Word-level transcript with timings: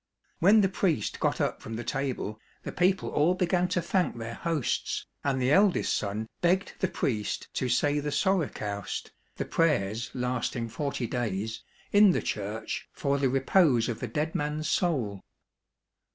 When 0.39 0.61
the 0.61 0.67
priest 0.67 1.19
got 1.19 1.39
up 1.39 1.61
from 1.61 1.75
the 1.75 1.83
table, 1.83 2.39
the 2.63 2.71
people 2.71 3.09
all 3.09 3.35
began 3.35 3.67
to 3.67 3.83
thank 3.83 4.17
their 4.17 4.33
hosts, 4.33 5.05
and 5.23 5.39
the 5.39 5.51
eldest 5.51 5.95
son 5.95 6.25
begged 6.41 6.73
the 6.79 6.87
priest 6.87 7.47
to 7.53 7.69
say 7.69 7.99
the 7.99 8.09
sorokoust 8.09 9.11
^ 9.37 11.61
in 11.91 12.11
the 12.13 12.21
church 12.23 12.87
for 12.91 13.19
the 13.19 13.29
repose 13.29 13.87
of 13.87 13.99
the 13.99 14.07
dead 14.07 14.33
man's 14.33 14.67
soul. 14.67 15.21